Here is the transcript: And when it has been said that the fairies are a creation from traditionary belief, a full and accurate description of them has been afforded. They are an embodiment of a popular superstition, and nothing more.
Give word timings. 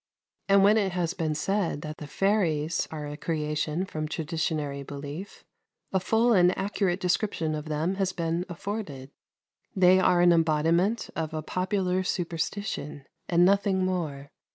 And 0.49 0.63
when 0.63 0.77
it 0.77 0.93
has 0.93 1.13
been 1.13 1.35
said 1.35 1.83
that 1.83 1.97
the 1.97 2.07
fairies 2.07 2.87
are 2.89 3.05
a 3.05 3.15
creation 3.15 3.85
from 3.85 4.07
traditionary 4.07 4.81
belief, 4.81 5.43
a 5.93 5.99
full 5.99 6.33
and 6.33 6.57
accurate 6.57 6.99
description 6.99 7.53
of 7.53 7.65
them 7.65 7.97
has 8.01 8.11
been 8.11 8.43
afforded. 8.49 9.11
They 9.75 9.99
are 9.99 10.21
an 10.21 10.33
embodiment 10.33 11.11
of 11.15 11.35
a 11.35 11.43
popular 11.43 12.01
superstition, 12.01 13.05
and 13.29 13.45
nothing 13.45 13.85
more. 13.85 14.31